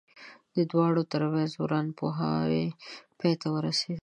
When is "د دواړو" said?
0.55-1.01